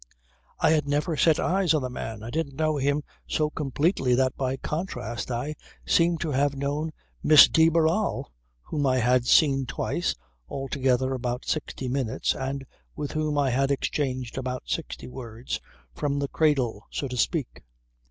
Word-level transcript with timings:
I 0.59 0.71
had 0.71 0.87
never 0.87 1.15
set 1.15 1.39
eyes 1.39 1.75
on 1.75 1.83
the 1.83 1.89
man. 1.91 2.23
I 2.23 2.31
didn't 2.31 2.55
know 2.55 2.77
him 2.77 3.03
so 3.27 3.51
completely 3.51 4.15
that 4.15 4.35
by 4.35 4.57
contrast 4.57 5.29
I 5.29 5.55
seemed 5.85 6.21
to 6.21 6.31
have 6.31 6.55
known 6.55 6.91
Miss 7.21 7.47
de 7.47 7.69
Barral 7.69 8.31
whom 8.63 8.87
I 8.87 8.97
had 8.97 9.27
seen 9.27 9.67
twice 9.67 10.15
(altogether 10.49 11.13
about 11.13 11.45
sixty 11.45 11.87
minutes) 11.87 12.33
and 12.33 12.65
with 12.95 13.11
whom 13.11 13.37
I 13.37 13.51
had 13.51 13.69
exchanged 13.69 14.39
about 14.39 14.63
sixty 14.65 15.07
words 15.07 15.59
from 15.93 16.17
the 16.17 16.27
cradle 16.27 16.87
so 16.89 17.07
to 17.07 17.15
speak. 17.15 17.61